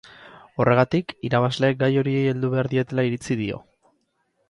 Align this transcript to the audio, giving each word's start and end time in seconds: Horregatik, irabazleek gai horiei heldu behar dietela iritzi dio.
Horregatik, 0.63 1.13
irabazleek 1.29 1.79
gai 1.83 1.91
horiei 2.03 2.25
heldu 2.33 2.53
behar 2.57 2.73
dietela 2.75 3.09
iritzi 3.11 3.43
dio. 3.47 3.65